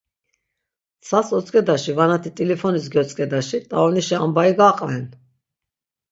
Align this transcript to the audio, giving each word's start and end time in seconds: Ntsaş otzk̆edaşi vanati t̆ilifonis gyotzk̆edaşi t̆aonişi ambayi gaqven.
Ntsaş 0.99 1.27
otzk̆edaşi 1.37 1.91
vanati 1.97 2.29
t̆ilifonis 2.35 2.85
gyotzk̆edaşi 2.93 3.57
t̆aonişi 3.69 4.15
ambayi 4.23 4.53
gaqven. 4.59 5.05